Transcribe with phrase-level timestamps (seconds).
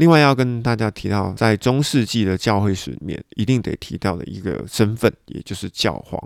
[0.00, 6.18] 另外要跟大家提到，在中世纪的教会史里面，一定得提到的一个身份，也就是教皇。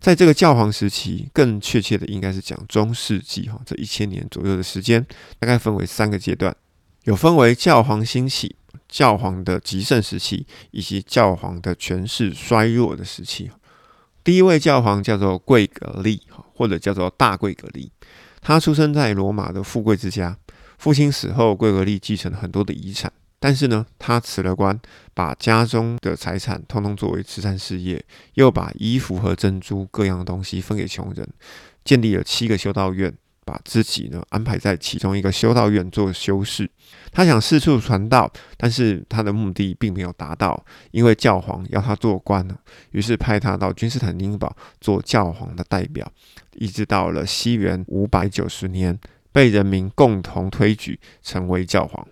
[0.00, 5.06] 在这个教皇时期，更确切的应该是讲中世纪哈，这一千年左右的时间，
[5.38, 6.56] 大概分为三个阶段，
[7.02, 8.56] 有分为教皇兴起、
[8.88, 13.50] 教皇的极盛时期，以及教皇的权势衰弱的时期。
[14.24, 16.22] 第一位教皇叫做贵格利，
[16.54, 17.92] 或者叫做大贵格利。
[18.40, 20.34] 他出生在罗马的富贵之家，
[20.78, 23.12] 父亲死后，贵格利继承了很多的遗产。
[23.38, 24.78] 但是呢，他辞了官，
[25.12, 28.02] 把家中的财产通通作为慈善事业，
[28.34, 31.28] 又把衣服和珍珠各样的东西分给穷人，
[31.84, 33.12] 建立了七个修道院，
[33.44, 36.70] 把自己呢安排在其中一个修道院做修士。
[37.12, 42.56] 他想四处传道，但是他的目的并没有达到，因为教皇要他做官呢，
[42.92, 46.10] 于是派他到君士坦丁堡做教皇的代表。
[46.54, 48.98] 一直到了西元五百九十年，
[49.34, 52.06] 被人民共同推举成为教皇。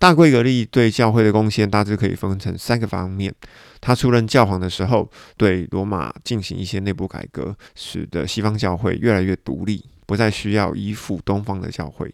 [0.00, 3.32] 大贵格利对教会的贡献大致可以分成三个方面。
[3.80, 12.12] 他出任教皇的时候，对罗马进行一些内部改革，使得西方教会越来越独立，不再需要依附东方的教会，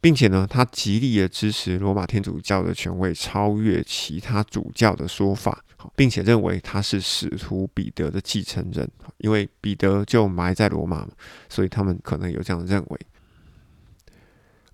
[0.00, 5.62] 并且呢，他极力的支持罗马天主教的权威超越其他主教的说法。
[5.94, 11.06] 并且认为他是使徒彼得的继承人，因为彼得就埋在罗马，
[11.48, 13.00] 所以他们可能有这样认为。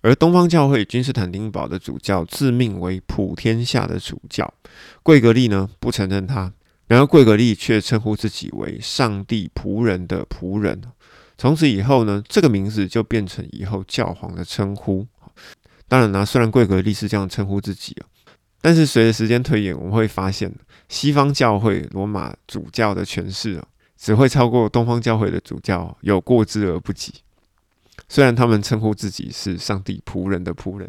[0.05, 4.53] 而东方教会君士坦丁堡的主教自命为普天下的主教，
[5.03, 6.53] 贵格利呢不承认他，
[6.87, 10.79] 然而贵格利却称呼自己为上帝仆人的仆人。
[11.39, 15.07] 从此以后呢，这个名字就变成以后教皇的称呼。
[15.89, 17.97] 当然呢，虽然贵格利是这样称呼自己。
[18.61, 20.55] 但是随着时间推演，我们会发现，
[20.91, 23.59] 西方教会罗马主教的权势，
[23.97, 27.11] 只会超过东方教会的主教，有过之而不及。
[28.15, 30.89] 虽然他们称呼自己是上帝仆人的仆人。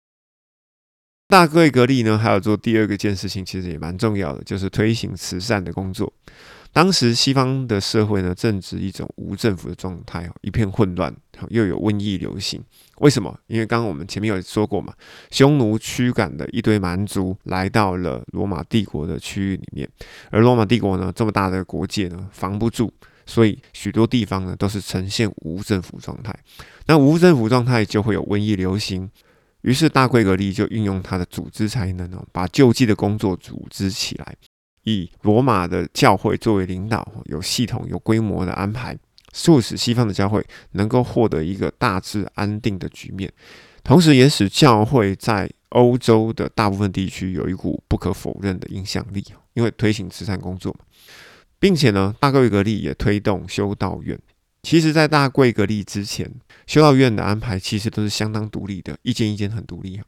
[1.26, 6.12] 大贵格利呢，还有做第二个件事情，其实也蛮重要的，就是推行慈善的工作。
[6.70, 11.10] 当时西方的社会呢，正值一种无政府的状态，一片混乱，
[11.48, 12.62] 又有瘟疫流行。
[12.98, 13.34] 为什么？
[13.46, 14.92] 因为刚刚我们前面有说过嘛，
[15.30, 19.88] 匈奴驱赶的一堆蛮族来到了罗马帝国的区域里面，
[20.30, 22.92] 而罗马帝国呢，这么大的国界呢，防不住，
[23.26, 26.34] 所以许多地方呢都是呈现无政府状态。
[26.86, 29.10] 那无政府状态就会有瘟疫流行。
[29.62, 34.36] 于是大贵格利就运用他的组织才能哦，把救济的工作组织起来。
[34.84, 38.96] 以罗马的教会作为领导，有系统、有规模的安排，
[39.32, 43.32] 促使西方的教会能够获得一个大致安定的局面，
[43.82, 49.24] 同时也使教会在欧洲的大部分地区有一股不可否认的影响力。
[49.54, 50.80] 因为推行慈善工作嘛，
[51.58, 54.18] 并且呢，大贵格利也推动修道院。
[54.62, 56.28] 其实，在大贵格利之前，
[56.66, 60.00] 修道院的安排其实都是相当独立的，一间一间很独立。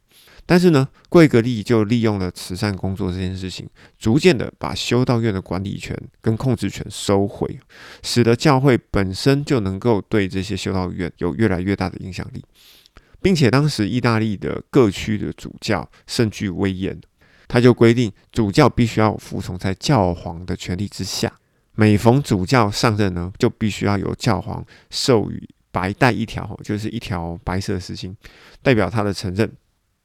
[0.44, 7.60] 但是呢，贵格利就利用了慈善工作这件事情，逐渐的把修道院的管理权跟控制权收回，
[8.02, 12.42] 使得教会本身就能够对这些修道院有越来越大的影响力，
[13.22, 16.98] 并且当时意大利的各区的主教甚具威严，
[17.48, 21.32] 他就规定主教必须要服从在教皇的权力之下，
[21.74, 28.14] 每逢主教上任呢，就必须要由教皇授予白带一条，就是一条白色的丝巾，
[28.62, 29.50] 代表他的承认。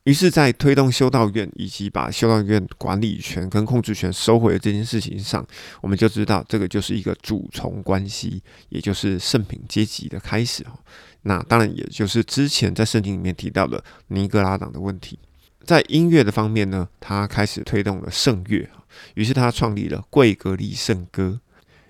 [0.06, 5.46] 于是，在推动修道院以及把修道院管理权跟控制权收回的这件事情上，
[5.82, 10.78] 我们就知道这个就是一个主从关系，也就是圣品阶级的开始哈。
[11.22, 15.18] 那当然，也就是之前在圣经里面提到的尼格拉党的问题。
[15.66, 18.70] 在音乐的方面呢，他开始推动了圣乐，
[19.16, 21.40] 于是他创立了贵格利圣歌，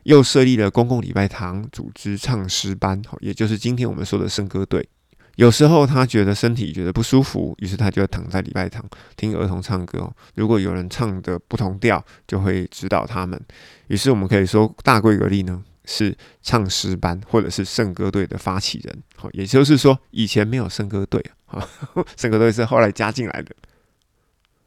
[0.04, 4.88] 又设立了公共礼拜堂，组织唱诗班，也就是今天我们说的圣歌队。
[5.36, 8.86] 有时候他觉得身体觉得不舒服，于是他就躺在礼拜堂
[9.18, 10.08] 听儿童唱歌。
[10.36, 13.42] 如果有人唱的不同调，就会指导他们。
[13.88, 19.04] 于是我们可以说，大贵格利呢是唱诗班或者是圣歌队的发起人。
[19.16, 21.68] 好，也就是说以前没有圣歌队啊，
[22.18, 23.56] 圣歌队是后来加进来的。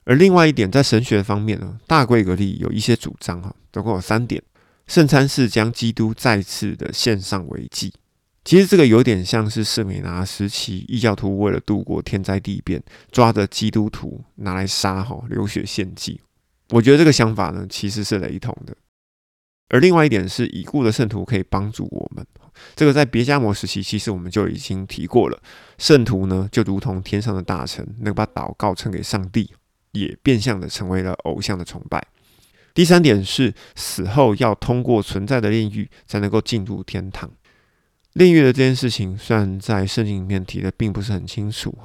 [0.05, 4.43] 而另外一点，在神学方面呢，大贵格利有一些主张哈，总共有三点：
[4.87, 7.93] 圣餐是将基督再次的献上为祭。
[8.45, 12.81] 其实这个有点像是圣美拿时期异教徒为了度过天灾地变，
[13.11, 16.21] 抓着基督徒拿来杀哈流血献祭。
[16.71, 18.77] 我觉得这个想法呢其实是雷同的。
[19.69, 22.25] 而另外一点是已故的圣徒可以帮助我们，
[22.75, 25.43] 这个在别加摩时期其实我们就已经提过了。
[25.79, 29.51] 圣徒呢就如同天上的大臣，能把祷告称给上帝，
[29.93, 32.07] 也变相的成为了偶像的崇拜。
[32.75, 37.31] 第三点是死后要通过存在的炼狱才能够进入天堂。
[38.13, 41.77] 炼狱的这件事情，虽然在圣经里面提的并不是很清楚，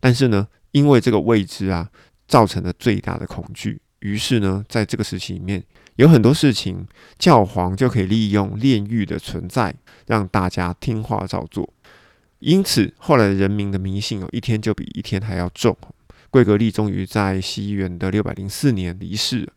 [0.00, 1.90] 但是呢，因为这个未知啊，
[2.26, 3.80] 造成了最大的恐惧。
[4.00, 5.62] 于是呢，在这个时期里面，
[5.98, 6.86] 有很多事情，
[7.18, 9.74] 教皇就可以利用炼狱的存在，
[10.06, 11.74] 让大家听话照做。
[12.38, 15.76] 因此，后来人民的迷信哦，一天就比一天还要重。
[16.30, 19.52] 贵格利终于在西元的六百零四年离世了。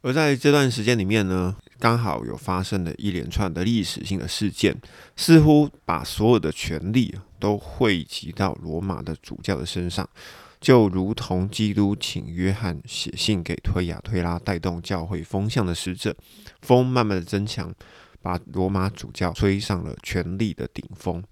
[0.00, 4.80] 而在这段时间里面呢，刚好有发生了一连串的历史性的事件，
[5.14, 10.08] 似乎把所有的权力都汇集到罗马的主教的身上，
[10.60, 16.16] 就如同基督请约翰写信给推雅推拉，带动教会风向的使者，
[16.62, 17.74] 风慢慢的增强，
[18.20, 21.22] 把罗马主教吹上了权力的顶峰，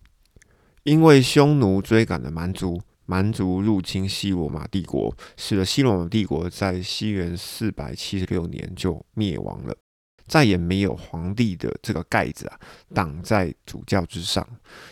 [0.83, 2.81] 因为匈奴追赶的蛮族。
[3.07, 9.77] 蛮族入侵西罗马帝国，使得西罗马帝国在西元四百七十六年就灭亡了，
[10.27, 12.59] 再也没有皇帝的这个盖子啊
[12.95, 14.49] 挡在主教之上。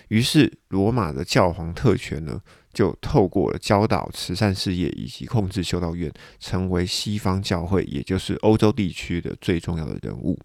[0.09, 2.39] 于是，罗马的教皇特权呢，
[2.73, 10.39] 就透过了教导慈善事业以及控制修道院，成为西方教会，也就是欧洲地区的最重要的人物。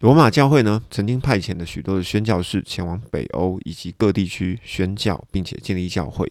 [0.00, 6.30] 罗马教会呢，曾经派遣了许多的宣教士前往北欧以及各地区宣教，并且建立教会。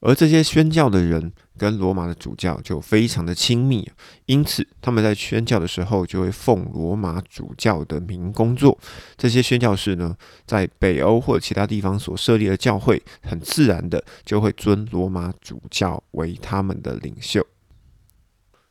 [0.00, 3.86] 而这些宣教的人跟罗马的主教就非常的亲密，
[4.24, 8.78] 因此他们在宣教的时候就会奉罗马主教的名工作。
[9.18, 10.16] 这些宣教士呢，
[10.46, 17.46] 在北欧或者其他地方所设立的教会，很自然的就会尊罗马主教为他们的领袖。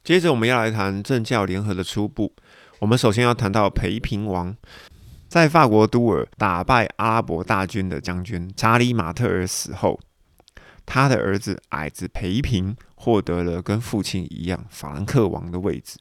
[0.03, 2.33] 接着我们要来谈政教联合的初步。
[2.79, 4.55] 我们首先要谈到培平王，
[5.27, 9.99] 在法国都尔打败阿拉伯大军的将军查理马特尔死后。
[10.91, 15.99] 他的儿子矮子培平获得了跟父亲一样法兰克王的位置，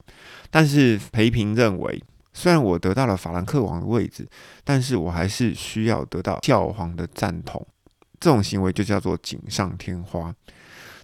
[0.50, 2.02] 但是培平认为，
[2.32, 4.26] 虽然我得到了法兰克王的位置，
[4.64, 7.64] 但是我还是需要得到教皇的赞同。
[8.18, 10.34] 这种行为就叫做锦上添花。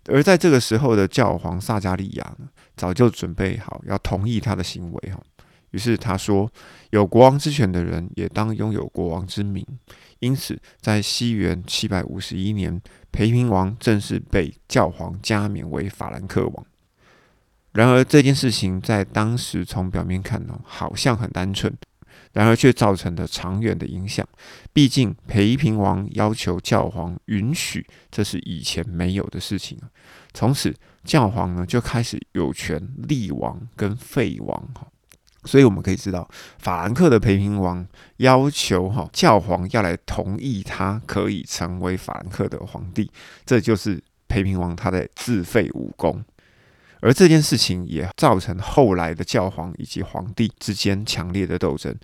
[0.06, 5.20] 而在这个时候的教皇萨加利亚呢，早就准备好要同意他的行为哈。
[5.75, 6.49] 于是他说
[6.91, 9.67] ：“有国王之权的人也当拥有国王之名。”
[10.21, 12.81] 因此，在西元七百五十一年，
[13.11, 16.67] 裴平王正式被教皇加冕为法兰克王。
[17.73, 21.77] 然而，这件事情在当时从表面看呢，好像很单纯，
[22.32, 24.25] 然而却造成了长远的影响。
[24.73, 29.77] 毕竟，裴平王要求教皇允许，这是以前没有的事情
[30.32, 30.73] 从此，
[31.03, 34.87] 教皇呢就开始有权立王跟废王哈。
[35.44, 37.87] 所以我们可以知道，法兰克的培平王
[38.19, 43.11] 要求哈教皇要来同意他可以成为法兰克的皇帝，
[43.44, 46.25] 这就是培平王他在自废武功。
[47.00, 51.94] 而这件事情也造成后来的教皇以及皇帝之间强烈的斗争。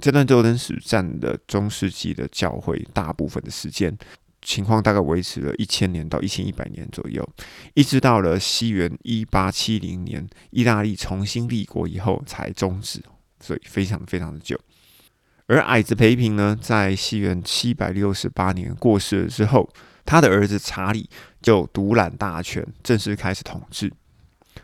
[0.00, 3.96] 这段斗争史占了中世纪的教会大部分的时间。
[4.42, 7.26] 情况大概维持了一千年到一千一百年左右，
[7.74, 13.00] 一直到了西元一八七零年，意大利重新立国以后才终止，
[13.40, 14.58] 所以非常非常的久。
[15.46, 19.68] 而矮子培平呢，在西元七百六十八年过世了之后，
[20.04, 21.08] 他的儿子查理
[21.40, 23.92] 就独揽大权，正式开始统治。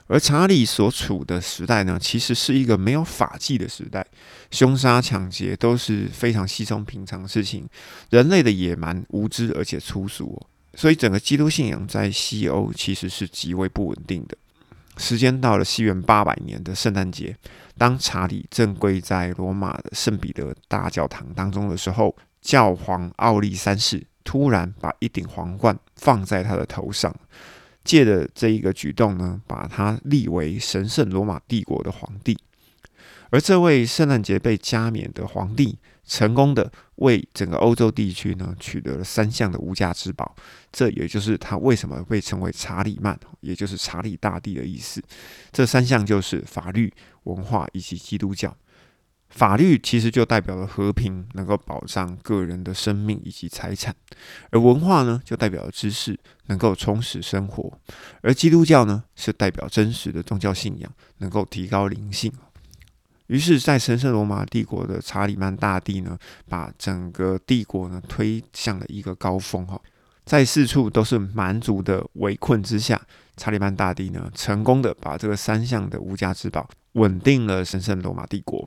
[0.07, 4.07] 而查理所处的时代呢，其实是一个没有法纪的时代，
[4.51, 7.69] 凶杀抢劫都是非常稀松平常的事情，
[8.11, 10.41] 人类的野蛮、无知而且粗俗，
[10.75, 14.37] 所以整个基督信仰在西欧其实是极为不稳定的。
[14.97, 17.37] 时间到了西元八百年的圣诞节，
[17.77, 27.15] 当查理正跪在罗马的圣彼得大教堂当中的时候，教皇奥利三世突然把一顶皇冠放在他的头上。
[27.89, 32.37] 借的这一个举动呢，把他立为神圣罗马帝国的皇帝。
[33.31, 40.37] 而这位圣诞节被加冕的皇帝，成功的为整个欧洲地区呢取得了三项的无价之宝。
[40.71, 45.03] 这也就是他为什么被称为查理曼，也就是查理大帝的意思。
[45.51, 46.93] 这三项就是法律、
[47.23, 48.55] 文化以及基督教。
[49.31, 53.93] 法律其实就代表了和平，能够保障个人的生命以及财产；
[54.51, 57.71] 而文化呢，就代表了知识，能够充实生活；
[58.23, 62.33] 而基督教呢，是代表真实的宗教信仰，能够提高灵性。
[63.27, 66.19] 于是，在神圣罗马帝国的查理曼大帝呢，
[66.49, 69.67] 把整个帝国呢推向了一个高峰。
[69.67, 69.79] 哈，
[70.25, 72.99] 在四处都是蛮族的围困之下，
[73.37, 78.67] 查理曼大帝呢，成功的把这个三项的无价之宝稳定了神圣罗马帝国。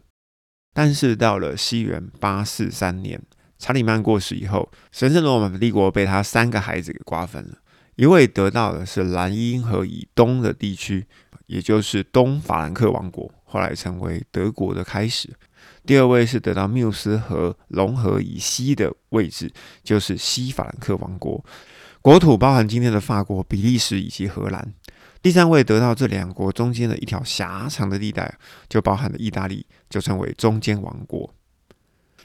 [0.74, 3.22] 但是到了西元八四三年，
[3.60, 7.58] 查理曼过世以后，神圣罗马帝国被他三个孩子给瓜分了。
[7.96, 11.06] 一位得到的是莱茵河以东的地区，
[11.46, 15.30] 也就是东法兰克王国，后来成为德国的开始。
[15.86, 19.52] 第二位是得到缪斯河龙河以西的位置，
[19.84, 21.44] 就是西法兰克王国。
[22.02, 24.74] 国土包含今天的法国、比利时以及荷兰。
[25.22, 28.38] 第三位得到这两国中间的一条狭长的地带，
[28.68, 31.34] 就包含了意大利，就称为中间王国。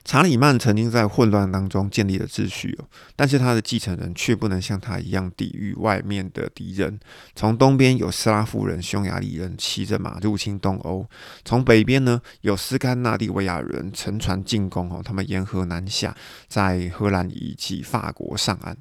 [0.03, 2.79] 查理曼曾经在混乱当中建立了秩序，
[3.17, 7.00] 但是他的继承人却不能像他一样抵御外面的敌人。
[7.35, 11.05] 从东边有斯拉夫人、匈牙利人骑着马入侵东欧；
[11.45, 18.76] 从北边呢有斯堪纳蒂维亚人乘船进攻哦，他们沿河南下，在荷兰以及法国上岸。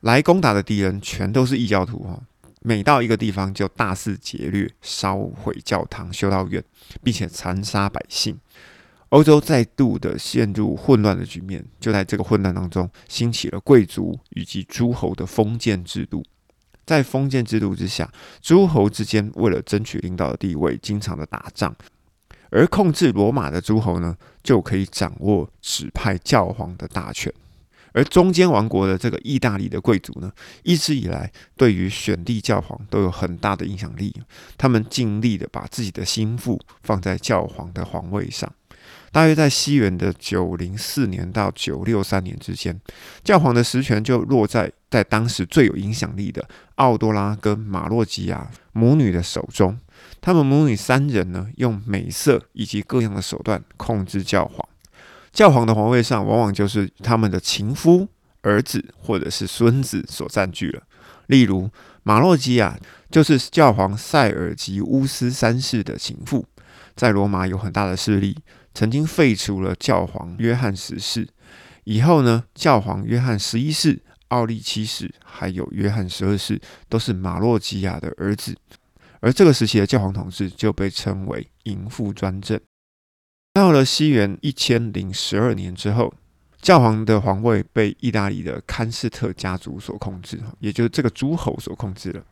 [0.00, 2.18] 来攻打的敌人全都是异教徒哈，
[2.64, 6.62] 每到一个地方就大肆劫掠、烧毁教堂、修道院，
[7.02, 8.38] 并且残杀百姓。
[9.08, 16.24] 欧洲再度的陷入混乱的局面，就在这个混乱当中，兴起了贵族以及诸侯的封建制度。
[16.86, 21.74] 在封建制度之下，诸侯之间为了争取领导的地位，经常的打仗。
[22.50, 27.32] 而控制罗马的诸侯呢，就可以掌握指派教皇的大权。
[27.92, 30.32] 而中间王国的这个意大利的贵族呢，
[30.62, 34.14] 一直以来对于选立教皇都有很大的影响力。
[34.56, 38.52] 他们尽力的把自己的心腹放在教皇的皇位上。
[39.12, 42.80] 大约在西元的九零四年到九六三年之间，
[43.22, 49.78] 教皇的实权就落在在当时最有影响力的奥多拉跟马洛基亚母女的手中。
[50.22, 54.66] 他们母女三人呢，用美色以及各样的手段控制教皇。
[55.32, 58.06] 教皇的皇位上，往往就是他们的情夫、
[58.42, 60.82] 儿子或者是孙子所占据了。
[61.28, 61.70] 例如，
[62.02, 62.78] 马洛基亚
[63.10, 66.44] 就是教皇塞尔吉乌斯三世的情妇，
[66.94, 68.36] 在罗马有很大的势力。
[68.74, 71.28] 曾经废除了教皇约翰十世，
[71.84, 78.56] 以后呢，教皇约翰十一世、奥利七世，还有约翰十二世，都是马洛基亚的儿子。
[79.20, 82.58] 而这个时期的教皇统治就被称为淫妇专政。
[83.54, 86.14] 到了西元一千零十二年之后，
[86.62, 92.24] 教皇的皇位被意大利的堪斯特家族所控制，也就是这个诸侯所控制了。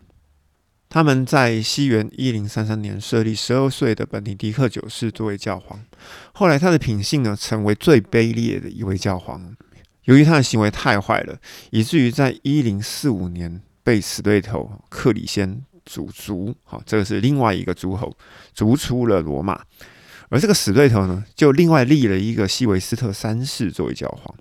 [0.88, 5.78] 他们在西元一零三三年设立十二岁的本尼迪克九世作为教皇。
[6.32, 9.54] 后来他的品性呢，成为最卑劣的一位教皇。
[10.04, 11.38] 由于他的行为太坏了，
[11.70, 16.54] 以至于在一零四五年被死对头克里先逐族。
[16.64, 18.16] 好，这个是另外一个诸侯
[18.54, 19.62] 逐出了罗马。
[20.30, 24.34] 而这个死对头呢，就另外立了一个西维斯特三世作为教皇。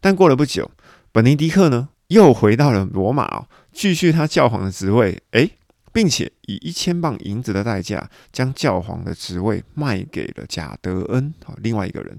[0.00, 0.68] 但过了不久，
[1.12, 5.22] 本尼迪克呢又回到了罗马哦，继续他教皇的职位。
[5.30, 5.52] 诶。
[5.92, 12.18] 并且以一千磅银子的代价，将教皇的职位卖给了贾德恩，好，另外一个人，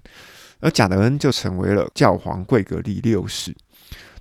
[0.61, 3.53] 而贾德恩就成为了教皇贵格利六世。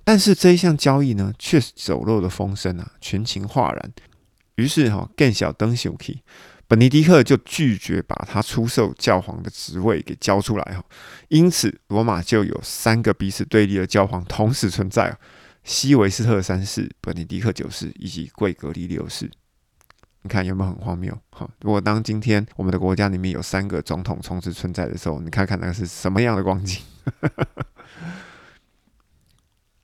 [0.03, 3.93] 但是这一项交易呢，却走漏了风声啊，群情哗然。
[4.55, 6.19] 于是哈，更小登修奇，
[6.67, 10.83] 本尼迪克就拒绝把他出售教皇的职位给交出来哈。
[11.27, 15.15] 因此，罗马就有三个彼此对立的教皇同时存在：
[15.63, 19.29] 西维斯特三世、本尼迪克九世以及贵格利六世。
[20.23, 21.15] 你看有没有很荒谬？
[21.29, 26.81] 哈，如果当今天我们的国家里面有三个总统同时存在的时候，你看看那个是什么样的光景？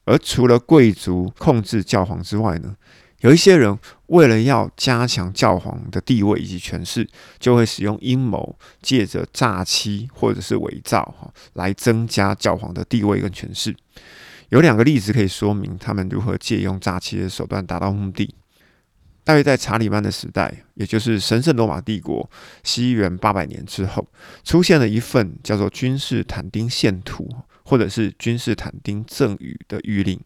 [0.06, 2.76] 而除了贵族控制教皇之外呢，
[3.20, 3.78] 有一些人
[4.12, 7.08] 为了要加强教皇的地位以及权势，
[7.40, 13.74] 就会使用阴谋，借着诈欺或者是伪造，哈，来增加教皇的地位跟权势。
[14.50, 18.36] 有两个例子可以说明他们如何借用诈欺的手段达到目的。
[19.24, 22.30] 大约在查理曼的时代，也就是神圣罗马帝国
[22.64, 24.06] 西元八百年之后，
[24.44, 27.24] 出现了一份叫做《君士坦丁献图》
[27.64, 30.20] 或者是《君士坦丁赠予》的谕令，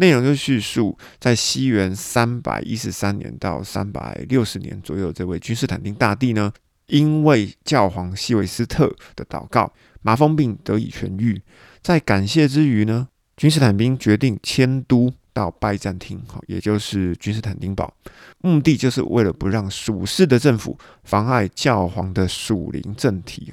[0.00, 6.52] 内容就叙述在西元三百一十三年到三百六十年左右，这位君士坦丁大帝呢，
[6.86, 11.40] 因为教皇西维斯特的祷告，麻风病得以痊愈。
[11.82, 15.12] 在感谢之余呢，君士坦丁决定迁都。
[15.32, 17.94] 到拜占庭，好，也就是君士坦丁堡，
[18.40, 23.50] 目的就是为了不让属世的政府妨碍教皇的属灵政体。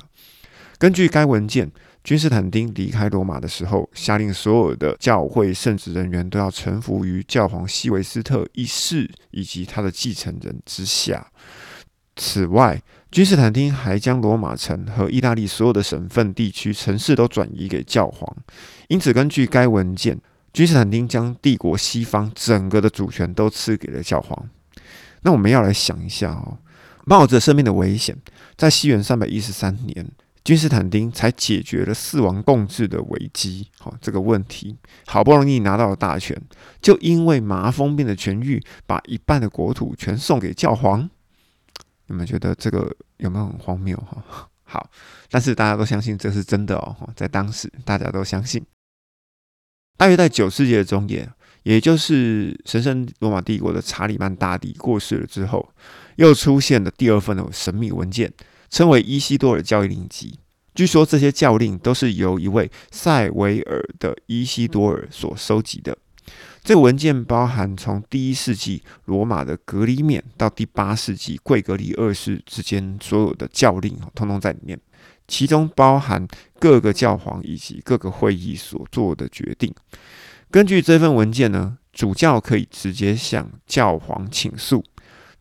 [0.80, 1.72] 根据该文件，
[2.08, 11.30] 君士坦丁离开罗马的时候，下令所有的教会圣职人员都要臣服于教皇西维斯特一世以及他的继承人之下。
[12.16, 18.38] 此外，君士坦丁还将罗马城和意大利所有的省份、地区、城市都转移给教皇。
[18.88, 20.18] 因此，根据该文件。
[20.54, 24.50] 君士坦丁将帝国西方整个的主权都赐给了教皇。
[25.24, 26.58] 那我们要来想一下哦，
[27.04, 28.16] 冒着生命的危险，
[28.56, 30.10] 在西元三百一十三年，
[30.48, 33.68] 君士坦丁才解决了四王共治的危机。
[33.78, 36.42] 好，这个问题好不容易拿到了大权，
[36.82, 41.10] 就因为麻风病的痊愈，把一半的国土全送给教皇。
[42.06, 43.98] 你们觉得这个有没有很荒谬？
[43.98, 44.90] 哈， 好，
[45.30, 46.96] 但是大家都相信这是真的哦。
[47.14, 48.66] 在当时，大家都相信。
[49.98, 51.30] 大约在九世纪的中叶，
[51.64, 55.70] 也就是神圣罗马帝国的查理曼大帝过世了之后，
[56.16, 58.32] 又出现了第二份的神秘文件，
[58.70, 60.40] 称为伊西多尔教令集。
[60.76, 65.98] 据说这些教令都是由一位塞维尔的伊西多尔所收集的。
[66.64, 74.80] 这个文件包含从第一世纪罗马的格里冕到第八世纪贵格里二世之间所有的教令，通通在里面。
[75.28, 76.28] 其中包含
[76.60, 79.74] 各个教皇以及各个会议所做的决定。
[80.52, 84.84] 根据这份文件呢，主教可以直接向教皇请诉。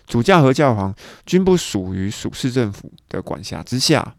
[0.07, 0.95] 主教和教皇
[1.25, 4.15] 均不属于属市政府的管辖之下。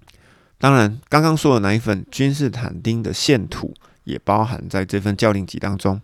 [0.60, 3.74] 当然，刚刚说的那一份君士坦丁的献土
[4.06, 6.02] 也包含在这份教令集当中。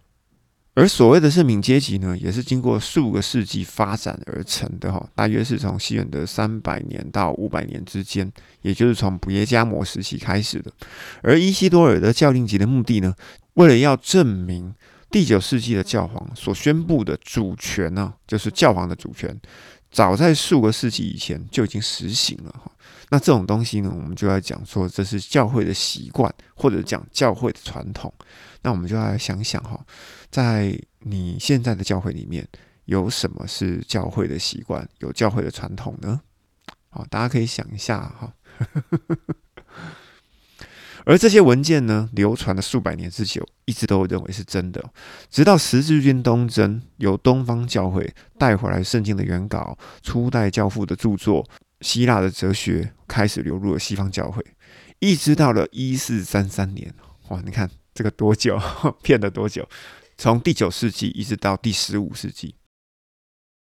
[0.75, 8.31] 而所谓的圣品阶级呢，也是经过数个世纪发展而成的哈，大约是从西元的三百年到五百年之间，
[8.63, 10.71] 也就是从普耶加摩时期开始的。
[11.21, 13.13] 而伊西多尔的教令集的目的呢，
[13.53, 14.73] 为了要证明
[15.13, 19.39] 第九世纪的教皇所宣布的主权呢，就是教皇的主权。
[19.91, 22.71] 早在数个世纪以前就已经实行了哈，
[23.09, 28.11] 那这种东西呢，我们就要讲说这是教会的习惯，或者讲教会的传统。
[28.63, 29.79] 那我们就要来想想哈，
[30.31, 32.47] 在你现在的教会里面
[32.85, 36.19] 有什么是教会的习惯，有教会的传统呢？
[36.89, 38.33] 好，大家可以想一下哈。
[41.05, 44.83] 而这些文件呢，流传了数百年之久，一直都认为是真的。
[45.29, 51.45] 直到十字军东征，由东方教会带回来圣经的原稿、初代教父的著作、
[51.81, 54.41] 希腊的哲学，开始流入了西方教会。
[54.99, 56.93] 一直到了一四三三年，
[57.27, 58.57] 哇，你看这个多久？
[59.03, 59.67] 骗了多久？
[60.17, 62.55] 从第九世纪一直到第十五世纪，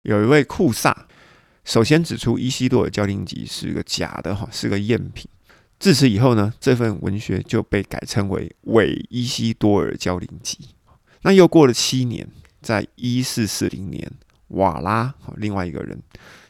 [0.03, 1.07] 有一位库萨
[1.63, 5.27] 首先指出伊西多尔教令集是个假的，哈，是个赝品。
[5.81, 10.59] 自此以后呢，这份文学就被改称为《伪伊西多尔教令集》。
[11.23, 12.29] 那又过了七年，
[12.61, 14.11] 在一四四零年，
[14.49, 15.99] 瓦拉另外一个人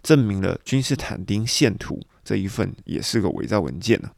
[0.03, 4.11] 证明了君士坦丁献图这一份也是个伪造文件呢。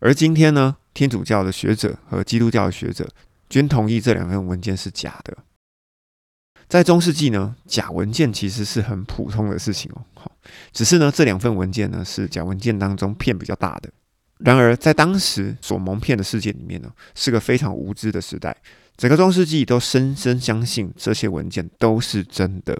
[0.00, 3.06] 而今天呢，天主教的学者和基督教的学者
[3.50, 5.36] 均同意这两份文件是假的。
[6.70, 10.32] 在中世纪呢，假文件其实是很普通的事情哦。
[10.72, 13.92] 只是呢，这两份文件呢是假文件当中骗比较大的。
[14.38, 18.56] 然而，在当时所蒙骗的世界里面呢，是个非常无知的时代。
[18.96, 22.78] 整个中世纪都深深相信这些文件都是真的，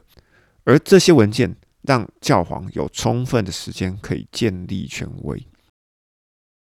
[0.64, 5.46] 而这些文件让教皇有充分的时间可以建立权威。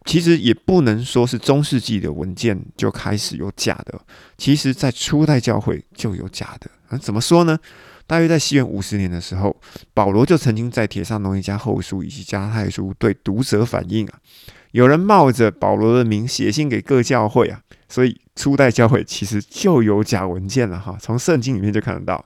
[0.04, 4.00] 其实也不能说是中世纪的文件就开始有假的，
[4.36, 6.70] 其实在初代教会就有假的。
[6.88, 7.58] 啊，怎么说呢？
[8.06, 9.60] 大约在西元五十年的时候，
[9.94, 14.18] 保罗就曾经在《铁上农一家后书》以及《加太书》对读者反映啊。
[14.72, 20.96] 有人冒着保罗的名写信给各教会啊，所以初代教会其实就有假文件了哈。
[21.00, 22.24] 从圣经里面就看得到，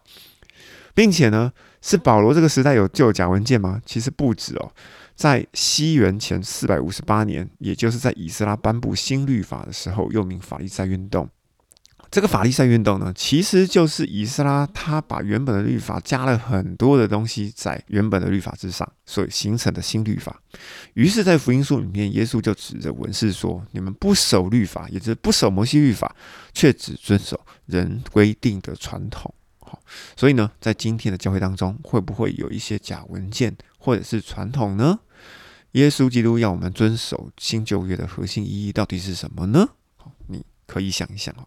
[0.95, 3.81] 并且呢，是保罗这个时代有就有假文件吗？
[3.85, 4.73] 其实不止哦，
[5.15, 11.29] 在西元前四百五十八年，也就是在以斯拉颁布新律法的时候，又名法利赛运动。
[12.17, 20.41] 这个法利赛运动呢，其实就是以斯拉他把原本的律法加了很多的东西在原本的律法之上，所以形成的新律法。
[20.95, 26.17] 于是，在福音书里面，耶稣就指着文士说：“你们不守律法，也就是不守摩西律法，
[26.55, 29.79] 却只遵守人规定的传统。”好，
[30.17, 34.99] 所以呢，在今天的教会当中，会不会有一些假文件或者是传统呢？
[35.73, 39.69] 耶稣基督要我们遵守新旧约的核心意义到底是什么呢？
[39.99, 41.47] 好，你可以想一想哦。